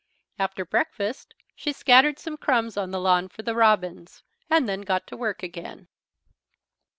[0.39, 5.05] After breakfast she scattered some crumbs on the lawn for the robins, and then got
[5.05, 5.89] to work again.